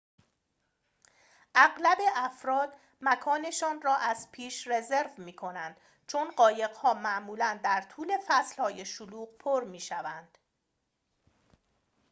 [1.55, 5.77] اغلب افراد مکان‌شان را از پیش رزرو می‌کنند
[6.07, 10.37] چون قایق‌ها معمولاً در طول فصل‌های شلوغ پر می‌شوند